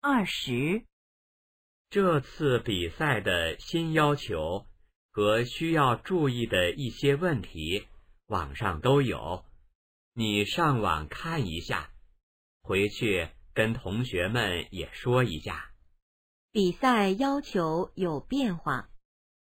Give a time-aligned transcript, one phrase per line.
[0.00, 0.84] 二十。
[1.90, 4.66] 这次比赛的新要求
[5.10, 7.88] 和需要注意的一些问题
[8.26, 9.44] 网上都有。
[10.12, 11.90] 你上网看一下
[12.62, 15.72] 回去跟同学们也说一下。
[16.52, 18.88] 比赛要求有变化。